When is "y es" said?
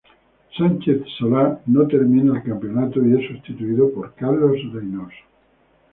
3.05-3.29